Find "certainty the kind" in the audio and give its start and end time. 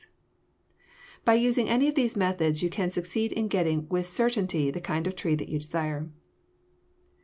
4.07-5.05